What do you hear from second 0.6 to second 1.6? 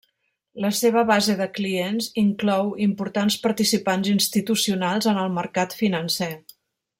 La seva base de